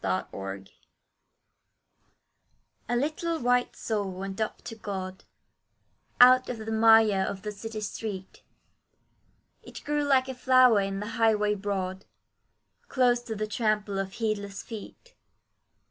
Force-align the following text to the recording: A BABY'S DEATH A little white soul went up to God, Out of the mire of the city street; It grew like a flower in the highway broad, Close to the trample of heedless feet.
A 0.03 0.25
BABY'S 0.31 0.63
DEATH 0.65 0.71
A 2.89 2.95
little 2.95 3.37
white 3.37 3.75
soul 3.75 4.09
went 4.11 4.41
up 4.41 4.63
to 4.63 4.73
God, 4.75 5.25
Out 6.19 6.49
of 6.49 6.57
the 6.57 6.71
mire 6.71 7.21
of 7.23 7.43
the 7.43 7.51
city 7.51 7.81
street; 7.81 8.41
It 9.61 9.83
grew 9.83 10.03
like 10.03 10.27
a 10.27 10.33
flower 10.33 10.79
in 10.81 11.01
the 11.01 11.05
highway 11.21 11.53
broad, 11.53 12.05
Close 12.87 13.21
to 13.21 13.35
the 13.35 13.45
trample 13.45 13.99
of 13.99 14.13
heedless 14.13 14.63
feet. 14.63 15.13